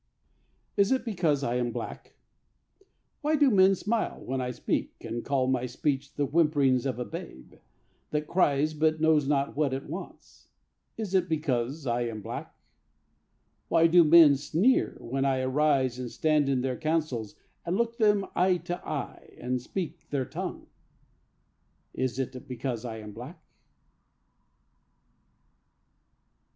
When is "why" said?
3.21-3.35, 13.67-13.85